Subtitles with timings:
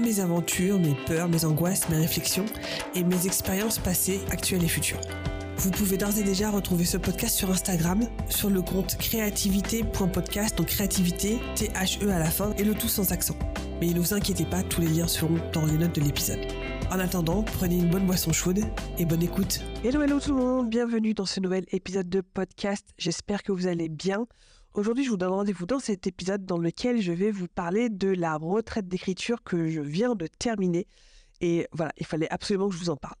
[0.00, 2.46] mes aventures, mes peurs, mes angoisses, mes réflexions
[2.94, 5.00] et mes expériences passées, actuelles et futures.
[5.56, 10.66] Vous pouvez d'ores et déjà retrouver ce podcast sur Instagram, sur le compte créativité.podcast, donc
[10.66, 13.36] créativité, T-H-E à la fin, et le tout sans accent.
[13.80, 16.40] Mais ne vous inquiétez pas, tous les liens seront dans les notes de l'épisode.
[16.90, 18.60] En attendant, prenez une bonne boisson chaude
[18.98, 19.60] et bonne écoute.
[19.84, 22.86] Hello, hello tout le monde, bienvenue dans ce nouvel épisode de podcast.
[22.98, 24.26] J'espère que vous allez bien.
[24.74, 28.08] Aujourd'hui, je vous donne rendez-vous dans cet épisode dans lequel je vais vous parler de
[28.08, 30.88] la retraite d'écriture que je viens de terminer.
[31.40, 33.14] Et voilà, il fallait absolument que je vous en parle.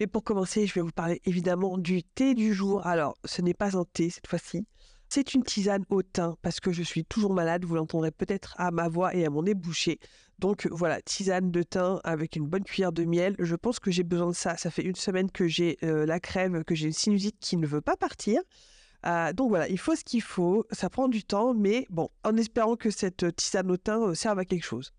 [0.00, 2.84] Mais pour commencer, je vais vous parler évidemment du thé du jour.
[2.84, 4.66] Alors, ce n'est pas un thé cette fois-ci.
[5.08, 7.64] C'est une tisane au thym parce que je suis toujours malade.
[7.64, 10.00] Vous l'entendrez peut-être à ma voix et à mon nez bouché.
[10.40, 13.36] Donc voilà, tisane de thym avec une bonne cuillère de miel.
[13.38, 14.56] Je pense que j'ai besoin de ça.
[14.56, 17.66] Ça fait une semaine que j'ai euh, la crève, que j'ai une sinusite qui ne
[17.68, 18.42] veut pas partir.
[19.06, 22.36] Euh, donc voilà, il faut ce qu'il faut, ça prend du temps, mais bon, en
[22.36, 24.92] espérant que cette tisane au thym euh, serve à quelque chose.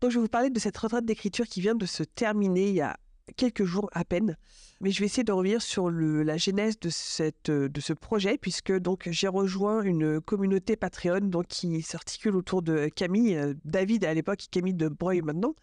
[0.00, 2.74] Donc je vais vous parler de cette retraite d'écriture qui vient de se terminer il
[2.74, 2.96] y a
[3.36, 4.36] quelques jours à peine,
[4.80, 8.72] mais je vais essayer de revenir sur la genèse de, cette, de ce projet, puisque
[8.72, 14.14] donc j'ai rejoint une communauté Patreon donc, qui s'articule autour de Camille, euh, David à
[14.14, 15.54] l'époque Camille de Breuil maintenant.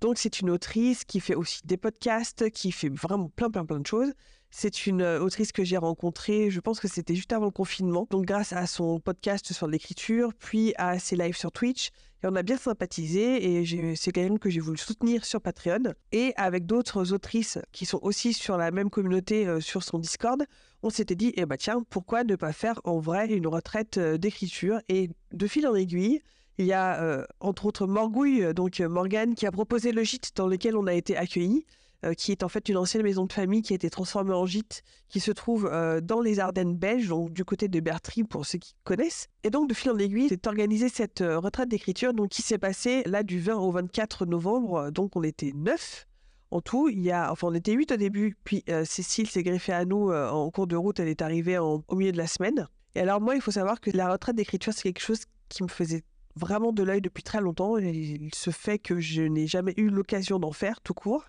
[0.00, 3.80] Donc c'est une autrice qui fait aussi des podcasts, qui fait vraiment plein plein plein
[3.80, 4.12] de choses.
[4.50, 8.06] C'est une euh, autrice que j'ai rencontrée, je pense que c'était juste avant le confinement.
[8.10, 11.90] Donc grâce à son podcast sur l'écriture, puis à ses lives sur Twitch,
[12.22, 15.94] et on a bien sympathisé et c'est même que j'ai voulu soutenir sur Patreon.
[16.10, 20.44] Et avec d'autres autrices qui sont aussi sur la même communauté euh, sur son Discord,
[20.82, 24.18] on s'était dit, eh bah tiens, pourquoi ne pas faire en vrai une retraite euh,
[24.18, 26.20] d'écriture Et de fil en aiguille,
[26.58, 30.76] il y a entre autres Morgouille, donc Morgane, qui a proposé le gîte dans lequel
[30.76, 31.64] on a été accueillis.
[32.04, 34.46] Euh, qui est en fait une ancienne maison de famille qui a été transformée en
[34.46, 38.46] gîte, qui se trouve euh, dans les Ardennes belges, donc du côté de Bertry pour
[38.46, 39.26] ceux qui connaissent.
[39.42, 42.58] Et donc de fil en aiguille, c'est organisé cette euh, retraite d'écriture, donc qui s'est
[42.58, 46.06] passée là du 20 au 24 novembre, donc on était neuf
[46.52, 46.88] en tout.
[46.88, 50.12] Il y a, enfin on était huit au début, puis Cécile s'est greffée à nous
[50.12, 52.68] en cours de route, elle est arrivée au milieu de la semaine.
[52.94, 55.68] Et alors moi, il faut savoir que la retraite d'écriture, c'est quelque chose qui me
[55.68, 56.04] faisait
[56.38, 57.76] vraiment de l'œil depuis très longtemps.
[57.76, 61.24] Il se fait que je n'ai jamais eu l'occasion d'en faire tout court.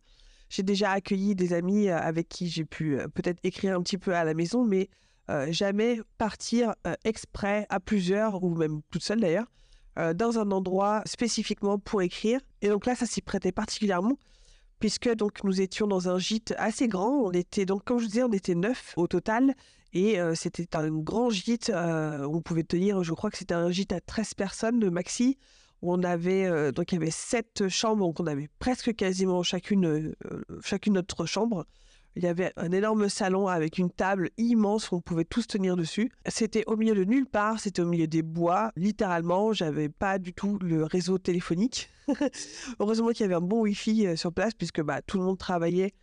[0.50, 3.98] J'ai déjà accueilli des amis euh, avec qui j'ai pu euh, peut-être écrire un petit
[3.98, 4.90] peu à la maison, mais
[5.30, 9.46] euh, jamais partir exprès à plusieurs, ou même toute seule d'ailleurs,
[10.16, 12.40] dans un endroit spécifiquement pour écrire.
[12.62, 14.18] Et donc là, ça s'y prêtait particulièrement,
[14.80, 17.10] puisque donc nous étions dans un gîte assez grand.
[17.10, 19.54] On était donc, comme je disais, on était neuf au total,
[19.94, 21.72] et c'était un grand gîte.
[21.74, 25.38] on pouvait tenir, je crois que c'était un gîte à 13 personnes de maxi
[25.82, 29.86] on avait euh, donc il y avait sept chambres, donc on avait presque quasiment chacune
[29.86, 30.16] euh,
[30.64, 31.66] chacune notre chambre.
[32.16, 35.78] Il y avait un énorme salon avec une table immense où on pouvait tous tenir
[35.78, 36.12] dessus.
[36.28, 39.54] C'était au milieu de nulle part, c'était au milieu des bois, littéralement.
[39.54, 41.90] J'avais pas du tout le réseau téléphonique.
[42.80, 45.38] Heureusement qu'il y avait un bon Wi-Fi euh, sur place puisque bah, tout le monde
[45.38, 45.94] travaillait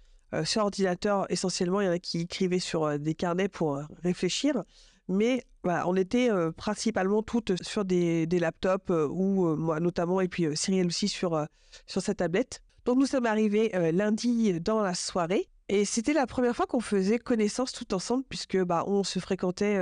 [0.45, 1.81] sur ordinateur essentiellement.
[1.81, 4.65] Il y en a qui écrivaient sur des carnets pour réfléchir
[5.09, 10.29] mais on était euh, principalement toutes sur des, laptops euh, ou euh, moi notamment et
[10.29, 11.47] puis Cyril aussi sur,
[11.87, 12.63] sur sa tablette.
[12.85, 17.19] Donc nous sommes arrivés lundi dans la soirée et c'était la première fois qu'on faisait
[17.19, 19.77] connaissance tout ensemble puisque bah, on se fréquentait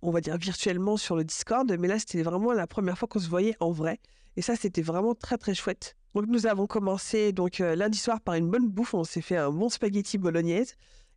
[0.00, 3.18] on va dire virtuellement sur le Discord, mais là c'était vraiment la première fois qu'on
[3.18, 4.00] se voyait en vrai.
[4.36, 5.97] Et ça c'était vraiment très très chouette.
[6.14, 9.50] Donc nous avons commencé donc lundi soir par une bonne bouffe, on s'est fait un
[9.50, 10.74] bon spaghetti bolognaise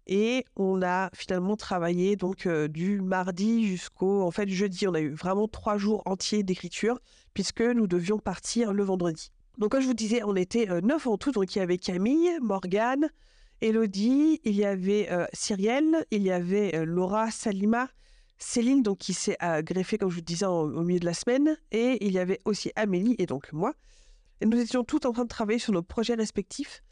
[0.07, 4.87] et on a finalement travaillé donc euh, du mardi jusqu'au en fait jeudi.
[4.87, 6.99] On a eu vraiment trois jours entiers d'écriture
[7.33, 9.31] puisque nous devions partir le vendredi.
[9.57, 11.31] Donc comme je vous disais, on était euh, neuf en tout.
[11.31, 13.09] Donc il y avait Camille, Morgane,
[13.61, 17.87] Elodie, il y avait euh, Cyrielle, il y avait Laura, Salima,
[18.37, 22.03] Céline donc qui s'est greffée comme je vous disais au milieu de la semaine et
[22.03, 23.73] il y avait aussi Amélie et donc moi.
[24.41, 26.83] Et nous étions toutes en train de travailler sur nos projets respectifs.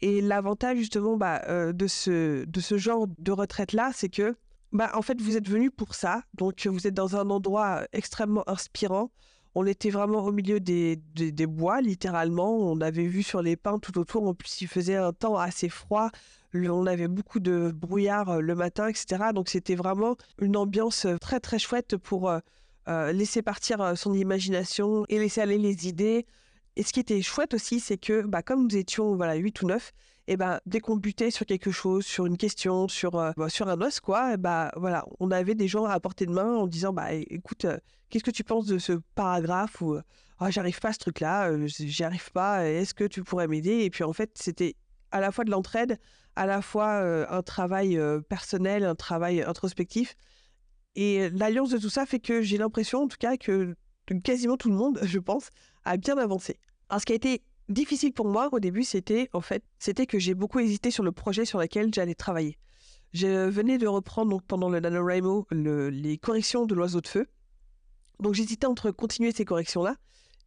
[0.00, 4.34] Et l'avantage justement bah, euh, de, ce, de ce genre de retraite-là, c'est que
[4.72, 6.22] bah, en fait, vous êtes venu pour ça.
[6.34, 9.12] Donc, vous êtes dans un endroit extrêmement inspirant.
[9.54, 12.56] On était vraiment au milieu des, des, bois, littéralement.
[12.56, 14.26] On avait vu sur les pins tout autour.
[14.26, 16.10] En plus, il faisait un temps assez froid.
[16.54, 19.26] On avait beaucoup de brouillard euh, le matin, etc.
[19.32, 25.20] Donc, c'était vraiment une ambiance très, très chouette pour euh, laisser partir son imagination et
[25.20, 26.26] laisser aller les idées
[26.76, 29.66] Et ce qui était chouette aussi, c'est que bah, comme nous étions voilà, 8 ou
[29.66, 29.92] 9,
[30.26, 33.68] et ben dès qu'on butait sur quelque chose, sur une question, sur, euh, bah, sur
[33.68, 36.92] un os, quoi, bah, voilà, on avait des gens à portée de main en disant
[36.92, 37.78] bah, écoute, euh,
[38.10, 39.98] qu'est-ce que tu penses de ce paragraphe ou
[40.38, 43.84] ah, j'arrive pas à ce truc-là, euh, j'y arrive pas, est-ce que tu pourrais m'aider?
[43.84, 44.74] Et puis en fait, c'était
[45.12, 46.00] à la fois de l'entraide,
[46.34, 46.98] à la fois
[47.30, 50.16] un travail personnel, un travail introspectif.
[50.96, 53.76] Et l'alliance de tout ça fait que j'ai l'impression, en tout cas, que
[54.24, 55.50] quasiment tout le monde, je pense,
[55.84, 56.58] a bien avancé.
[56.88, 60.18] Alors, ce qui a été difficile pour moi au début, c'était en fait, c'était que
[60.18, 62.58] j'ai beaucoup hésité sur le projet sur lequel j'allais travailler.
[63.12, 67.26] Je venais de reprendre donc, pendant le NaNoWriMo les corrections de l'oiseau de feu.
[68.20, 69.96] Donc j'hésitais entre continuer ces corrections-là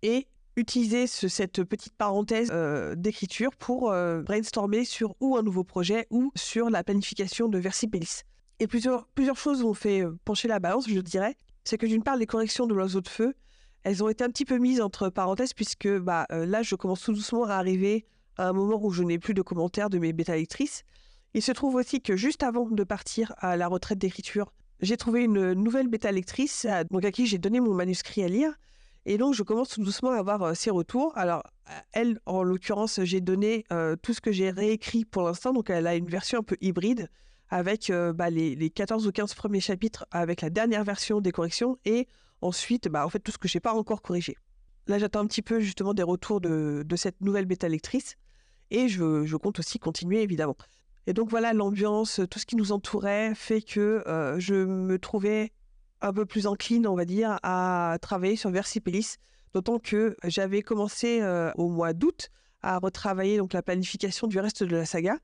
[0.02, 6.08] et utiliser cette petite parenthèse euh, d'écriture pour euh, brainstormer sur ou un nouveau projet
[6.10, 8.24] ou sur la planification de Versipellis.
[8.60, 11.36] Et plusieurs, plusieurs choses ont fait euh, pencher la balance, je dirais.
[11.64, 13.36] C'est que d'une part, les corrections de l'oiseau de feu,
[13.84, 17.02] elles ont été un petit peu mises entre parenthèses puisque bah, euh, là, je commence
[17.02, 18.06] tout doucement à arriver
[18.38, 20.84] à un moment où je n'ai plus de commentaires de mes bêta lectrices.
[21.34, 25.24] Il se trouve aussi que juste avant de partir à la retraite d'écriture, j'ai trouvé
[25.24, 28.54] une nouvelle bêta lectrice donc à qui j'ai donné mon manuscrit à lire.
[29.06, 31.18] Et donc, je commence tout doucement à avoir euh, ses retours.
[31.18, 31.44] Alors,
[31.94, 33.66] elle, en l'occurrence, j'ai donné
[34.02, 35.52] tout ce que j'ai réécrit pour l'instant.
[35.52, 37.10] Donc, elle a une version un peu hybride
[37.50, 41.78] avec euh, bah, les, 14 ou 15 premiers chapitres avec la dernière version des corrections
[41.86, 42.08] et
[42.42, 44.36] ensuite bah, en fait tout ce que je n'ai pas encore corrigé.
[44.88, 48.16] Là j'attends un petit peu justement des retours de, cette nouvelle bêta lectrice
[48.72, 50.58] et je, compte aussi continuer évidemment.
[51.08, 55.52] Et donc voilà l'ambiance, tout ce qui nous entourait fait que euh, je me trouvais
[56.02, 59.16] un peu plus encline on va dire à travailler sur Versipelis,
[59.54, 62.30] d'autant que j'avais commencé euh, au mois d'août
[62.62, 65.18] à retravailler donc la planification du reste de la saga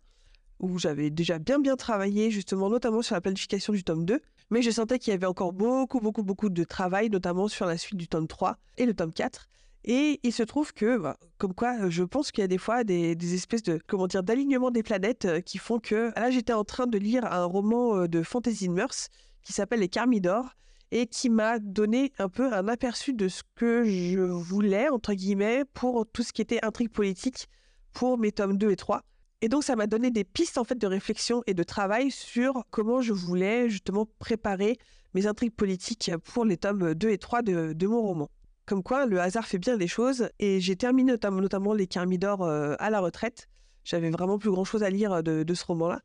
[0.60, 4.22] où j'avais déjà bien bien travaillé, justement, notamment sur la planification du tome 2.
[4.50, 7.78] Mais je sentais qu'il y avait encore beaucoup, beaucoup, beaucoup de travail, notamment sur la
[7.78, 9.48] suite du tome 3 et le tome 4.
[9.86, 12.84] Et il se trouve que, bah, comme quoi, je pense qu'il y a des fois
[12.84, 16.64] des, espèces de, comment dire, d'alignement des planètes euh, qui font que, là, j'étais en
[16.64, 19.10] train de lire un roman euh, de Fantasy Murs
[19.44, 20.56] qui s'appelle Les Carmidor
[20.92, 25.66] et qui m'a donné un peu un aperçu de ce que je voulais, entre guillemets,
[25.74, 27.50] pour tout ce qui était intrigue politique
[27.94, 29.04] pour mes tomes 2 et 3.
[29.44, 32.63] Et donc, ça m'a donné des pistes en fait de réflexion et de travail sur
[32.69, 34.78] comment je voulais justement préparer
[35.16, 38.30] mes intrigues politiques pour les tomes 2 et 3 de, mon roman.
[38.66, 40.30] Comme quoi, le hasard fait bien les choses.
[40.40, 43.50] Et j'ai terminé notamment, Les Carmidor euh, à la retraite.
[43.84, 46.00] J'avais vraiment plus grand chose à lire de, ce roman-là.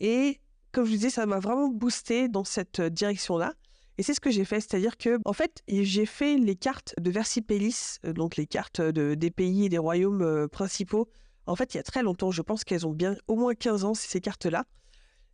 [0.00, 0.40] Et
[0.72, 3.54] comme je vous disais, ça m'a vraiment boosté dans cette direction-là.
[3.96, 7.12] Et c'est ce que j'ai fait, c'est-à-dire que, en fait, j'ai fait les cartes de
[7.12, 11.08] Versipellis, euh, donc les cartes des pays et des royaumes euh, principaux
[11.46, 13.84] en fait, il y a très longtemps, je pense qu'elles ont bien au moins 15
[13.84, 14.64] ans, ces cartes-là.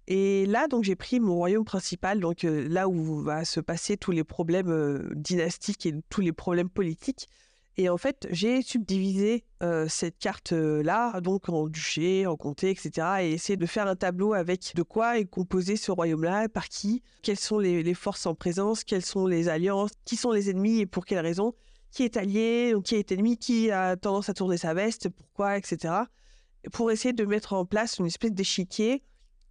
[0.06, 3.98] Et là, donc, j'ai pris mon royaume principal, donc euh, là où va se passer
[3.98, 7.28] tous les problèmes euh, dynastiques et tous les problèmes politiques.
[7.76, 13.06] Et en fait, j'ai subdivisé euh, cette carte-là, donc en duché, en comté, etc.
[13.20, 17.02] Et essayé de faire un tableau avec de quoi est composé ce royaume-là, par qui,
[17.22, 20.80] quelles sont les, les, forces en présence, quelles sont les alliances, qui sont les ennemis
[20.80, 21.54] et pour quelles raisons
[21.90, 25.56] qui est allié, ou qui est ennemi, qui a tendance à tourner sa veste, pourquoi,
[25.56, 25.94] etc.
[26.72, 29.02] Pour essayer de mettre en place une espèce d'échiquier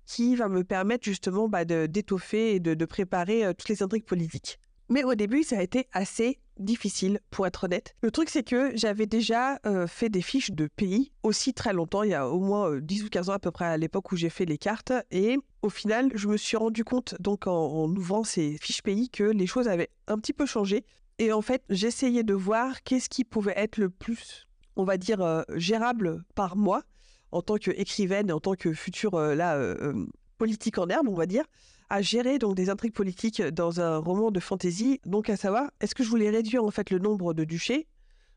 [0.08, 4.58] qui va me permettre justement bah, d'étoffer et de, préparer euh, toutes les intrigues politiques.
[4.90, 7.94] Mais au début, ça a été assez difficile, pour être honnête.
[8.02, 12.04] Le truc, c'est que j'avais déjà euh, fait des fiches de pays aussi très longtemps,
[12.04, 14.12] il y a au moins 10 euh, ou 15 ans à peu près à l'époque
[14.12, 14.94] où j'ai fait les cartes.
[15.12, 19.24] Et au final, je me suis rendu compte, donc en ouvrant ces fiches pays, que
[19.24, 20.86] les choses avaient un petit peu changé.
[21.20, 25.22] Et en fait, j'essayais de voir qu'est-ce qui pouvait être le plus, on va dire,
[25.22, 26.84] euh, gérable par moi
[27.32, 30.06] en tant qu'écrivaine en tant que future euh, là, euh,
[30.38, 31.44] politique en herbe, on va dire,
[31.90, 35.02] à gérer donc des intrigues politiques dans un roman de fantasy.
[35.06, 37.88] Donc à savoir, est-ce que je voulais réduire en fait le nombre de duchés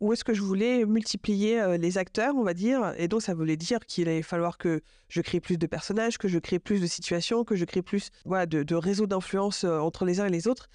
[0.00, 2.94] ou est-ce que je voulais multiplier les acteurs, on va dire?
[2.96, 6.26] Et donc ça voulait dire qu'il allait falloir que je crée plus de personnages, que
[6.26, 10.20] je crée plus de situations, que je crée plus voilà, de réseaux d'influence entre les
[10.20, 10.70] uns et les autres.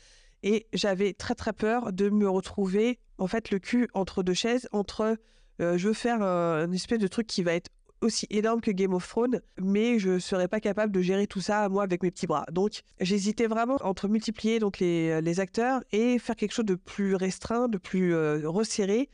[0.46, 4.70] Et j'avais très très peur de me retrouver en fait le cul entre deux chaises,
[4.72, 5.18] entre
[5.60, 7.72] euh, je veux faire un, espèce de truc qui va être
[8.02, 11.68] aussi énorme que Game of Thrones, mais je serais pas capable de gérer tout ça
[11.68, 12.46] moi avec mes petits bras.
[12.52, 17.16] Donc j'hésitais vraiment entre multiplier donc les, les, acteurs et faire quelque chose de plus
[17.16, 19.10] restreint, de plus euh, resserré,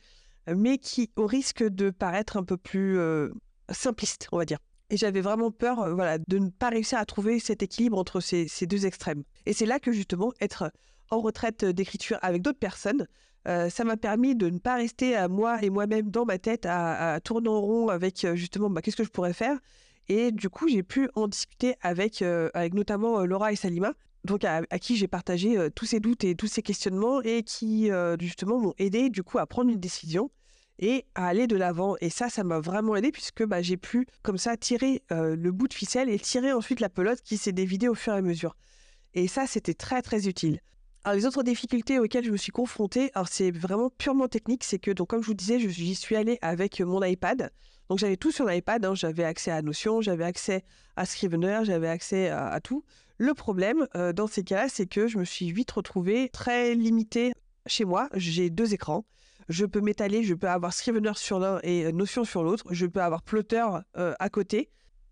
[0.54, 3.30] mais qui au risque de paraître un peu plus euh,
[3.70, 4.58] simpliste, on va dire.
[4.90, 8.48] Et j'avais vraiment peur voilà, de ne pas réussir à trouver cet équilibre entre ces,
[8.48, 9.22] ces deux extrêmes.
[9.46, 10.70] Et c'est là que justement être
[11.12, 13.06] en retraite d'écriture avec d'autres personnes.
[13.46, 16.64] Euh, ça m'a permis de ne pas rester à moi et moi-même dans ma tête
[16.66, 19.58] à, tourner en rond avec euh, justement bah, qu'est-ce que je pourrais faire.
[20.08, 23.92] Et du coup, j'ai pu en discuter avec, euh, avec notamment Laura et Salima,
[24.24, 27.90] donc à, qui j'ai partagé tous ces doutes et tous ces questionnements et qui
[28.20, 30.30] justement m'ont aidé du coup à prendre une décision
[30.78, 31.96] et à aller de l'avant.
[32.00, 35.66] Et ça, ça m'a vraiment aidé puisque bah, j'ai pu comme ça tirer le bout
[35.66, 38.56] de ficelle et tirer ensuite la pelote qui s'est dévidée au fur et à mesure.
[39.14, 40.60] Et ça, c'était très très utile.
[41.04, 44.78] Alors les autres difficultés auxquelles je me suis confrontée, alors c'est vraiment purement technique, c'est
[44.78, 47.50] que donc comme je vous disais, j'y suis allée avec mon iPad.
[47.88, 48.94] Donc j'avais tout sur l'iPad, hein.
[48.94, 52.84] j'avais accès à Notion, j'avais accès à Scrivener, j'avais accès à, tout.
[53.18, 57.32] Le problème euh, dans ces cas-là, c'est que je me suis vite retrouvée très limitée
[57.66, 58.08] chez moi.
[58.14, 59.04] J'ai deux écrans.
[59.48, 62.64] Je peux m'étaler, je peux avoir Scrivener sur l'un et euh, Notion sur l'autre.
[62.70, 63.66] Je peux avoir Plotter
[63.96, 64.70] euh, à côté.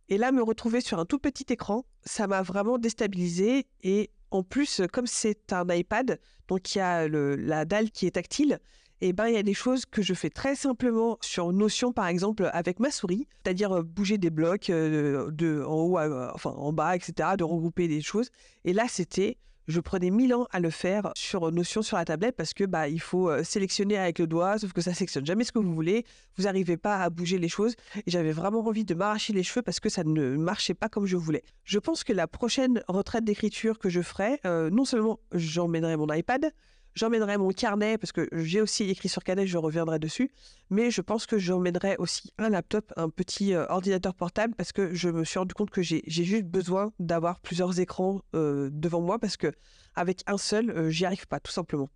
[0.09, 3.67] Et là, me retrouver sur un tout petit écran, ça m'a vraiment déstabilisé.
[3.83, 8.13] Et en plus, comme c'est un iPad, donc il y a la dalle qui est
[8.13, 8.61] tactile,
[9.03, 11.91] et eh ben il y a des choses que je fais très simplement sur Notion
[11.91, 15.99] par exemple avec ma souris, c'est-à-dire euh, bouger des blocs de en haut,
[16.35, 18.29] enfin en bas, etc., de regrouper des choses.
[18.67, 22.37] Et là, c'était je prenais mille ans à le faire sur Notion sur la tablette
[22.37, 25.45] parce que bah il faut euh, sélectionner avec le doigt, sauf que ça sélectionne jamais
[25.45, 26.05] ce que vous voulez.
[26.37, 29.63] Vous n'arrivez pas à bouger les choses et j'avais vraiment envie de m'arracher les cheveux
[29.63, 31.43] parce que ça ne marchait pas comme je voulais.
[31.65, 36.13] Je pense que la prochaine retraite d'écriture que je ferai, euh, non seulement j'emmènerai mon
[36.13, 36.53] iPad,
[36.95, 40.31] J'emmènerai mon carnet parce que j'ai aussi écrit sur carnet, je reviendrai dessus.
[40.71, 44.93] Mais je pense que j'emmènerai aussi un laptop, un petit euh, ordinateur portable parce que
[44.95, 49.19] je me suis rendu compte que j'ai juste besoin d'avoir plusieurs écrans euh, devant moi
[49.19, 49.53] parce que
[49.95, 51.89] avec un seul, euh, j'y arrive pas tout simplement.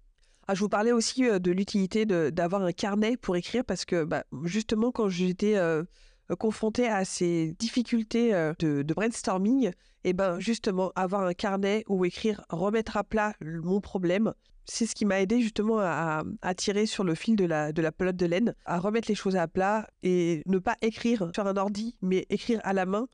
[0.47, 4.25] Ah, je vous parlais aussi de l'utilité d'avoir un carnet pour écrire parce que bah,
[4.43, 5.59] justement quand j'étais
[6.39, 9.71] confrontée à ces difficultés de, de, brainstorming,
[10.05, 14.35] et ben justement avoir un carnet où écrire, remettre à plat mon problème,
[14.67, 16.23] c'est ce qui m'a aidé justement à,
[16.57, 19.37] tirer sur le fil de la, de la pelote de laine, à remettre les choses
[19.37, 23.07] à plat et ne pas écrire sur un ordi, mais écrire à la main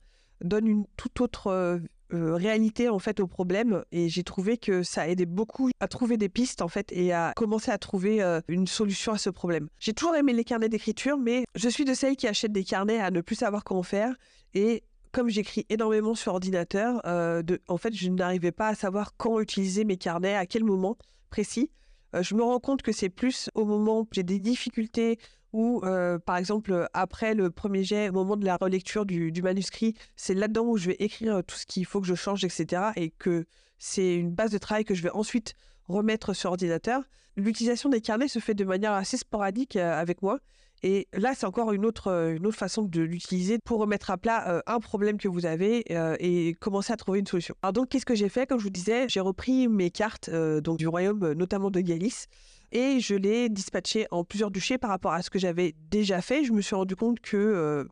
[0.43, 1.79] donne une toute autre euh,
[2.13, 3.85] euh, réalité en fait au problème.
[3.93, 7.33] Et j'ai trouvé que ça aidait beaucoup à trouver des pistes en fait et à
[7.37, 9.69] commencer à trouver euh, une solution à ce problème.
[9.79, 13.01] J'ai toujours aimé les carnets d'écriture mais je suis de celles qui achètent des carnets
[13.01, 14.15] à ne plus savoir comment faire.
[14.55, 19.85] Et comme j'écris énormément sur ordinateur, en fait, je n'arrivais pas à savoir quand utiliser
[19.85, 20.97] mes carnets, à quel moment
[21.31, 21.71] précis.
[22.15, 25.19] Euh, je me rends compte que c'est plus au moment où j'ai des difficultés
[25.53, 29.95] ou, euh, par exemple, après le premier jet, au moment de la relecture du, manuscrit,
[30.17, 32.93] c'est là-dedans où je vais écrire tout ce qu'il faut que je change, etc.
[32.97, 33.47] Et que
[33.79, 35.55] c'est une base de travail que je vais ensuite
[35.89, 37.03] remettre sur ordinateur.
[37.37, 40.39] L'utilisation des carnets se fait de manière assez sporadique euh, avec moi.
[40.83, 44.17] Et là, c'est encore une autre, euh, une autre façon de l'utiliser pour remettre à
[44.17, 47.55] plat euh, un problème que vous avez euh, et commencer à trouver une solution.
[47.63, 48.47] Alors donc, qu'est-ce que j'ai fait?
[48.47, 52.29] Comme je vous disais, j'ai repris mes cartes du royaume, notamment de Galice,
[52.73, 56.45] et je l'ai dispatché en plusieurs duchés par rapport à ce que j'avais déjà fait.
[56.45, 57.87] Je me suis rendu compte que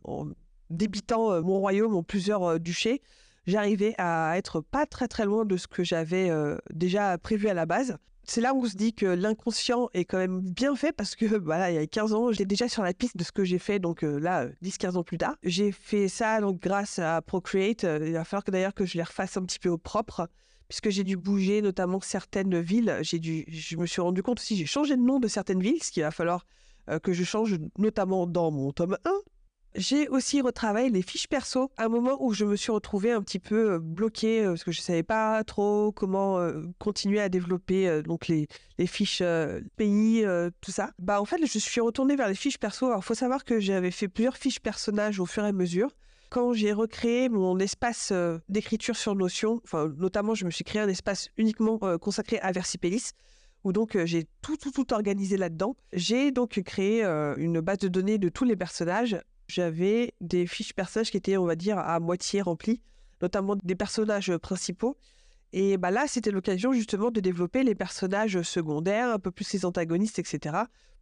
[0.71, 3.03] débitant mon royaume en plusieurs duchés,
[3.47, 6.31] j'arrivais à être pas très très loin de ce que j'avais
[6.73, 7.99] déjà prévu à la base
[8.31, 11.27] c'est là où on se dit que l'inconscient est quand même bien fait parce que
[11.45, 13.59] voilà, il y a 15 ans, j'étais déjà sur la piste de ce que j'ai
[13.59, 15.37] fait donc euh, là 10 15 ans plus tard.
[15.43, 18.97] J'ai fait ça donc grâce à Procreate, euh, il va falloir que d'ailleurs que je
[18.97, 20.29] les refasse un petit peu au propre
[20.69, 24.57] puisque j'ai dû bouger notamment certaines villes, j'ai dû je me suis rendu compte aussi
[24.57, 26.45] j'ai changé de nom de certaines villes, ce qu'il va falloir
[26.91, 29.11] euh, que je change notamment dans mon tome 1
[29.79, 33.23] j'ai aussi retravaillé les fiches perso à un moment où je me suis retrouvée un
[33.23, 37.29] petit peu euh, bloquée euh, parce que je savais pas trop comment euh, continuer à
[37.29, 39.23] développer donc les, les fiches
[39.77, 40.25] pays,
[40.61, 40.91] tout ça.
[40.99, 42.87] Bah en fait, je suis retournée vers les fiches perso.
[42.87, 45.91] Alors faut savoir que j'avais fait plusieurs fiches personnages au fur et à mesure.
[46.29, 48.13] Quand j'ai recréé mon espace
[48.49, 53.11] d'écriture sur Notion, enfin notamment je me suis créé un espace uniquement consacré à Versipelis
[53.65, 55.77] où donc j'ai tout, tout, tout organisé là-dedans.
[55.93, 59.17] J'ai donc créé une base de données de tous les personnages
[59.49, 62.81] j'avais des fiches personnages qui étaient, on va dire, à moitié remplies,
[63.21, 64.97] notamment des personnages principaux.
[65.53, 69.65] Et bah là, c'était l'occasion justement de développer les personnages secondaires, un peu plus les
[69.65, 70.57] antagonistes, etc.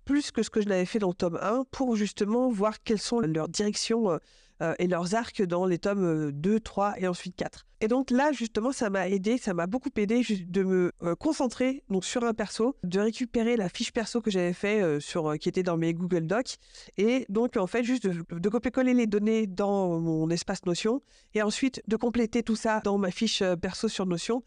[0.05, 3.01] Plus que ce que je l'avais fait dans le tome 1, pour justement voir quelles
[3.01, 4.19] sont leurs directions
[4.63, 7.67] euh, et leurs arcs dans les tomes 2, euh, 3 et ensuite 4.
[7.83, 11.83] Et donc là, justement, ça m'a aidé, ça m'a beaucoup aidé de me euh, concentrer
[11.91, 15.63] donc sur un perso, de récupérer la fiche perso que j'avais fait sur qui était
[15.63, 16.57] dans mes Google Docs
[16.97, 21.03] et donc en fait juste de, copier-coller les données dans mon espace Notion
[21.35, 24.43] et ensuite de compléter tout ça dans ma fiche perso sur Notion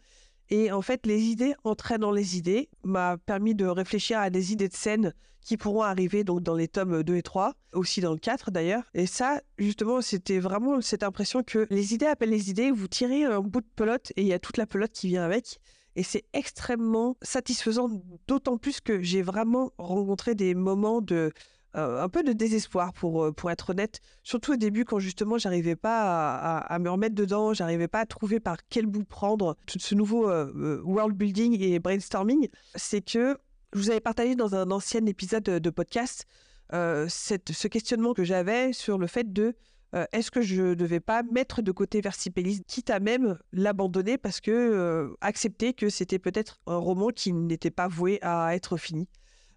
[0.50, 4.68] et en fait, les idées entraînant les idées m'a permis de réfléchir à des idées
[4.68, 8.50] de scène qui pourront arriver dans les tomes 2 et 3, aussi dans le 4
[8.50, 8.82] d'ailleurs.
[8.94, 13.24] Et ça, justement, c'était vraiment cette impression que les idées appellent les idées, vous tirez
[13.24, 15.58] un bout de pelote et il y a toute la pelote qui vient avec.
[15.96, 17.90] Et c'est extrêmement satisfaisant,
[18.28, 21.32] d'autant plus que j'ai vraiment rencontré des moments de
[21.74, 24.00] un peu de désespoir pour, euh, pour être honnête.
[24.22, 28.40] Surtout au début quand justement j'arrivais pas à, me remettre dedans, j'arrivais pas à trouver
[28.40, 32.48] par quel bout prendre tout ce nouveau euh, world building et brainstorming.
[32.74, 33.36] C'est que
[33.72, 36.26] je vous avais partagé dans un ancien épisode de podcast
[36.72, 39.54] ce questionnement que j'avais sur le fait de
[40.12, 44.40] est-ce que je ne devais pas mettre de côté Versipélis, quitte à même l'abandonner parce
[44.40, 49.08] que accepter que c'était peut-être un roman qui n'était pas voué à être fini.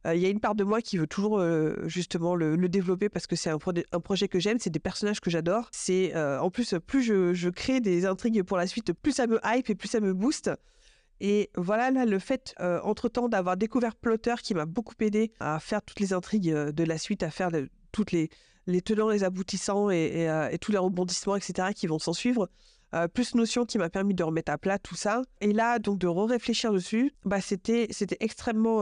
[0.05, 1.41] Il y a une part de moi qui veut toujours
[1.86, 5.69] justement le, développer parce que c'est un, projet que j'aime, c'est des personnages que j'adore.
[5.72, 9.69] C'est en plus plus je, crée des intrigues pour la suite, plus ça me hype
[9.69, 10.51] et plus ça me booste.
[11.22, 15.81] Et voilà, là, le fait, entre-temps, d'avoir découvert Plotter qui m'a beaucoup aidé à faire
[15.81, 17.50] toutes les intrigues de la suite, à faire
[17.93, 18.29] toutes les,
[18.67, 22.50] les tenants, les aboutissants et, tous les rebondissements, etc., qui vont s'en suivre.
[23.13, 25.22] plus Notion qui m'a permis de remettre à plat tout ça.
[25.39, 27.88] Et là, donc, de re-réfléchir dessus, bah, c'était
[28.19, 28.81] extrêmement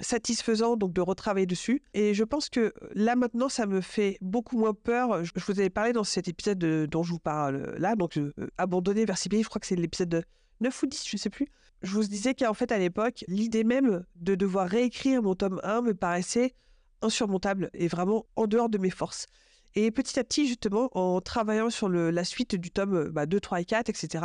[0.00, 1.82] satisfaisant donc de retravailler dessus.
[1.94, 5.24] Et je pense que là maintenant, ça me fait beaucoup moins peur.
[5.24, 9.04] Je, vous avais parlé dans cet épisode dont je vous parle là, donc euh, abandonné
[9.04, 10.24] vers je crois que c'est l'épisode
[10.60, 11.48] 9 ou 10, je sais plus.
[11.82, 15.82] Je vous disais qu'en fait à l'époque, l'idée même de devoir réécrire mon tome 1
[15.82, 16.54] me paraissait
[17.02, 19.26] insurmontable et vraiment en dehors de mes forces.
[19.74, 23.62] Et petit à petit, justement, en travaillant sur la suite du tome 2, 3 bah,
[23.62, 24.24] et 4, etc.,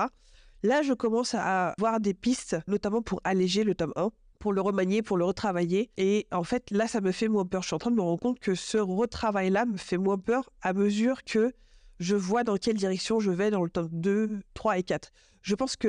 [0.63, 4.09] là, je commence à voir des pistes, notamment pour alléger le tome 1,
[4.43, 5.89] pour le remanier, pour le retravailler.
[5.95, 7.61] Et en fait, là, ça me fait moins peur.
[7.61, 10.49] Je suis en train de me rendre compte que ce retravail-là me fait moins peur
[10.61, 11.53] à mesure que
[11.99, 15.13] je vois dans quelle direction je vais dans le tome 2, 3 et 4.
[15.43, 15.87] Je pense que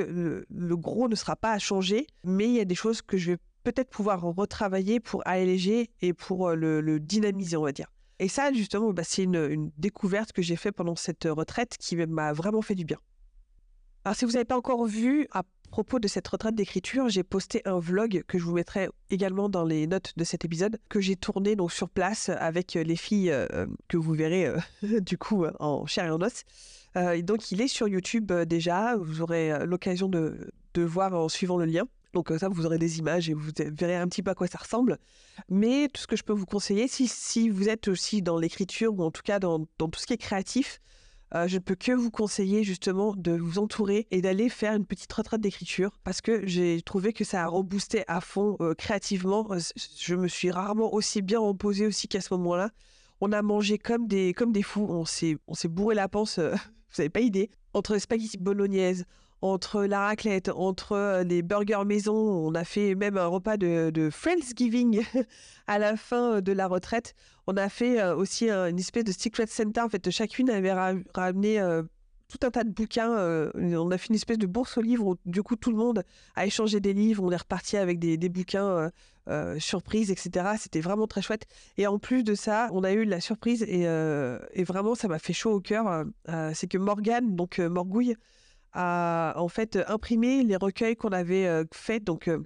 [0.49, 3.33] le, gros ne sera pas à changer, mais il y a des choses que je
[3.33, 7.91] vais peut-être pouvoir retravailler pour alléger et pour euh, le, dynamiser, on va dire.
[8.19, 12.31] Et ça, justement, bah, c'est une, découverte que j'ai faite pendant cette retraite qui m'a
[12.31, 12.99] vraiment fait du bien.
[14.05, 15.27] Alors, si vous n'avez pas encore vu,
[15.67, 19.63] propos de cette retraite d'écriture, j'ai posté un vlog que je vous mettrai également dans
[19.63, 23.65] les notes de cet épisode, que j'ai tourné donc sur place avec les filles euh,
[23.87, 24.57] que vous verrez euh,
[24.99, 26.43] du coup en chair et en os.
[26.97, 31.57] Euh, donc il est sur YouTube déjà, vous aurez l'occasion de, de voir en suivant
[31.57, 31.85] le lien.
[32.13, 34.57] Donc ça, vous aurez des images et vous verrez un petit peu à quoi ça
[34.57, 34.97] ressemble.
[35.49, 38.97] Mais tout ce que je peux vous conseiller, si, si vous êtes aussi dans l'écriture
[38.97, 40.79] ou en tout cas dans, dans tout ce qui est créatif,
[41.33, 44.85] euh, je ne peux que vous conseiller justement de vous entourer et d'aller faire une
[44.85, 49.47] petite retraite d'écriture parce que j'ai trouvé que ça a reboosté à fond euh, créativement.
[49.51, 49.59] Euh,
[49.99, 52.69] je me suis rarement aussi bien reposée aussi qu'à ce moment-là.
[53.21, 54.87] On a mangé comme des, comme des fous.
[54.89, 56.55] On s'est, bourré la panse, vous
[56.97, 57.49] n'avez pas idée.
[57.73, 59.05] Entre les spaghettis bolognaise,
[59.45, 62.15] entre la raclette, entre les burgers maison.
[62.15, 65.03] On a fait même un repas de, de Friendsgiving
[65.67, 67.13] à la fin de la retraite.
[67.45, 69.81] On a fait aussi une espèce de secret center.
[69.81, 70.73] En fait, chacune avait
[71.13, 71.59] ramené
[72.27, 73.51] tout un tas de bouquins.
[73.53, 76.03] on a fait une espèce de bourse aux livres où, du coup, tout le monde
[76.35, 77.23] a échangé des livres.
[77.23, 78.89] On est reparti avec des, bouquins
[79.59, 80.53] surprises, etc.
[80.57, 81.45] C'était vraiment très chouette.
[81.77, 85.19] Et en plus de ça, on a eu la surprise et, et vraiment, ça m'a
[85.19, 86.03] fait chaud au cœur.
[86.55, 88.15] C'est que Morgane, donc Morgouille,
[88.75, 92.03] à en fait imprimer les recueils qu'on avait euh, faits.
[92.03, 92.45] Donc, euh,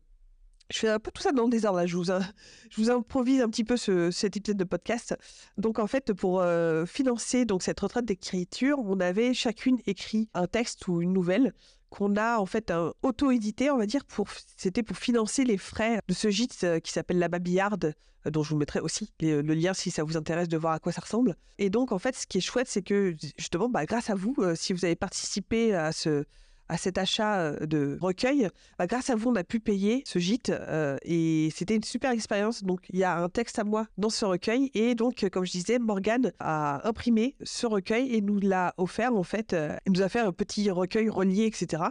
[0.71, 1.79] je fais un peu tout ça dans le désordre.
[1.79, 1.87] Là.
[1.87, 5.17] Je, vous, je vous improvise un petit peu ce, cet épisode de podcast.
[5.57, 10.47] Donc, en fait, pour euh, financer donc cette retraite d'écriture, on avait chacune écrit un
[10.47, 11.53] texte ou une nouvelle
[11.89, 12.71] qu'on a en fait
[13.01, 16.91] auto-édité, on va dire, pour c'était pour financer les frais de ce gîte euh, qui
[16.91, 17.93] s'appelle la Babillarde,
[18.25, 20.79] euh, dont je vous mettrai aussi le lien si ça vous intéresse de voir à
[20.79, 21.35] quoi ça ressemble.
[21.57, 24.35] Et donc en fait, ce qui est chouette, c'est que justement, bah, grâce à vous,
[24.39, 26.25] euh, si vous avez participé à ce
[26.69, 30.19] à cet achat euh, de recueil, bah, grâce à vous, on a pu payer ce
[30.19, 32.63] gîte euh, et c'était une super expérience.
[32.63, 35.51] Donc, il y a un texte à moi dans ce recueil et donc, comme je
[35.51, 39.53] disais, Morgane a imprimé ce recueil et nous l'a offert en fait.
[39.53, 41.83] Euh, elle nous a fait un petit recueil relié, etc.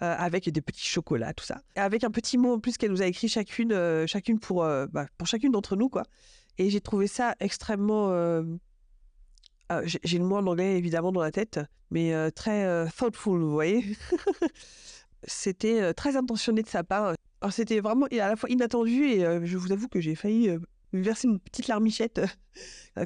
[0.00, 1.60] avec des petits chocolats, tout ça.
[1.76, 5.26] Avec un petit mot en plus qu'elle nous a écrit chacune, chacune pour, bah, pour
[5.26, 6.04] chacune d'entre nous, quoi.
[6.58, 8.10] Et j'ai trouvé ça extrêmement
[9.72, 11.60] ah, j'ai le mot en anglais évidemment dans la tête,
[11.92, 13.84] mais euh, très euh, thoughtful, vous voyez.
[15.22, 17.14] c'était euh, très intentionné de sa part.
[17.50, 20.50] C'était vraiment à la fois inattendu et je vous avoue que j'ai failli
[20.92, 22.20] verser une petite larmichette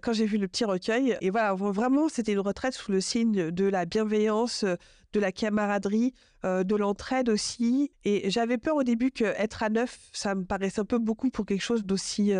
[0.02, 1.16] quand j'ai vu le petit recueil.
[1.20, 6.14] Et voilà, vraiment, c'était une retraite sous le signe de la bienveillance, de la camaraderie,
[6.42, 7.92] de l'entraide aussi.
[8.04, 11.46] Et j'avais peur au début qu'être à neuf, ça me paraissait un peu beaucoup pour
[11.46, 12.32] quelque chose d'aussi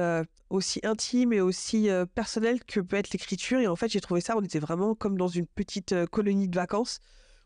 [0.51, 3.61] aussi intime et aussi personnel que peut être l'écriture.
[3.61, 6.57] Et en fait, j'ai trouvé ça, on était vraiment comme dans une petite colonie de
[6.57, 7.01] vacances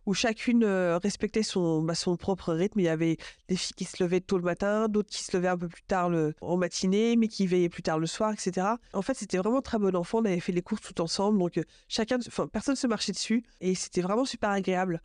[0.09, 2.81] où chacune respectait son, bah, son propre rythme.
[2.81, 3.19] Il y avait
[3.49, 5.83] des filles qui se levaient tôt le matin, d'autres qui se levaient un peu plus
[5.83, 8.67] tard en matinée, mais qui veillaient plus tard le soir, etc.
[8.95, 10.21] En fait, c'était vraiment très bon enfant.
[10.21, 13.75] On avait fait les courses tout ensemble, donc chacun, enfin, personne se marchait dessus, et
[13.75, 15.03] c'était vraiment super agréable.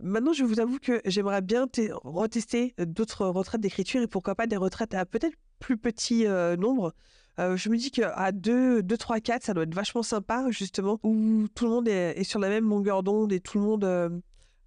[0.00, 1.66] Maintenant, je vous avoue que j'aimerais bien
[2.04, 6.26] retester d'autres retraites d'écriture et pourquoi pas des retraites à peut-être plus petit
[6.58, 6.94] nombre.
[7.40, 11.00] Euh, je me dis qu'à 2, 2, 3, 4, ça doit être vachement sympa, justement,
[11.02, 14.08] où tout le monde est, sur la même longueur d'onde et tout le monde euh,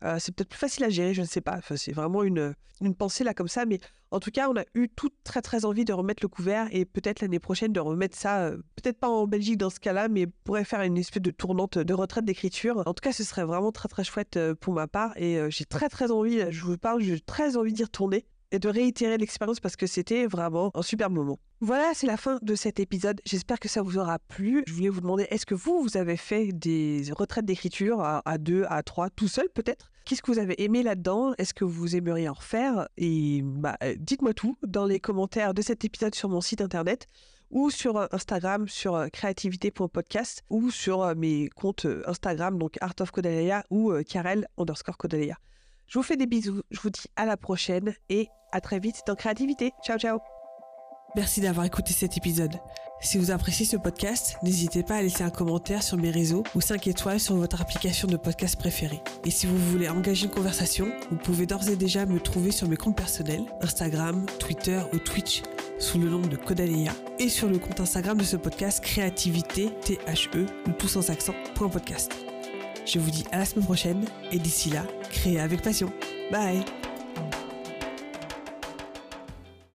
[0.03, 1.55] Euh, c'est peut-être plus facile à gérer, je ne sais pas.
[1.57, 3.65] Enfin, c'est vraiment une, une pensée là comme ça.
[3.65, 3.79] Mais
[4.11, 6.85] en tout cas, on a eu tout très très envie de remettre le couvert et
[6.85, 10.27] peut-être l'année prochaine de remettre ça, euh, peut-être pas en Belgique dans ce cas-là, mais
[10.27, 12.83] pourrait faire une espèce de tournante de retraite d'écriture.
[12.85, 15.65] En tout cas, ce serait vraiment très très chouette euh, pour ma part et j'ai
[15.65, 19.59] très très envie, je vous parle, j'ai très envie d'y retourner et de réitérer l'expérience
[19.59, 21.39] parce que c'était vraiment un super moment.
[21.59, 23.19] Voilà, c'est la fin de cet épisode.
[23.25, 24.63] J'espère que ça vous aura plu.
[24.67, 28.65] Je voulais vous demander, est-ce que vous, vous avez fait des retraites d'écriture à, deux,
[28.69, 29.91] à trois, tout seul peut-être?
[30.05, 31.33] Qu'est-ce que vous avez aimé là-dedans?
[31.37, 35.61] Est-ce que vous aimeriez en refaire Et bah, euh, dites-moi tout dans les commentaires de
[35.61, 37.07] cet épisode sur mon site internet
[37.49, 43.11] ou sur euh, Instagram sur euh, créativité.podcast ou sur mes comptes Instagram, donc Art of
[43.11, 45.37] Kodaléa ou Karel underscore Kodaléa.
[45.87, 49.03] Je vous fais des bisous, je vous dis à la prochaine et à très vite
[49.07, 49.71] dans Créativité.
[49.85, 50.19] Ciao ciao
[51.15, 52.59] Merci d'avoir écouté cet épisode.
[52.99, 56.61] Si vous appréciez ce podcast, n'hésitez pas à laisser un commentaire sur mes réseaux ou
[56.61, 59.01] 5 étoiles sur votre application de podcast préférée.
[59.23, 62.67] Et si vous voulez engager une conversation, vous pouvez d'ores et déjà me trouver sur
[62.67, 65.43] mes comptes personnels, Instagram, Twitter ou Twitch
[65.79, 70.45] sous le nom de Kodaléa et sur le compte Instagram de ce podcast Créativité THE
[70.67, 72.26] ou tout sans accent podcast.
[72.87, 75.91] Je vous dis à la semaine prochaine et d'ici là, créez avec passion.
[76.31, 76.63] Bye